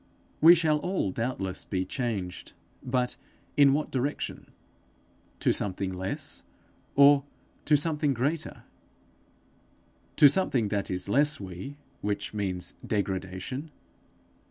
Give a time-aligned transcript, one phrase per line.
[0.41, 2.53] We shall all doubtless be changed,
[2.83, 3.17] but
[3.55, 4.47] in what direction?
[5.39, 6.41] to something less,
[6.95, 7.23] or
[7.65, 8.63] to something greater?
[10.15, 13.69] to something that is less we, which means degradation?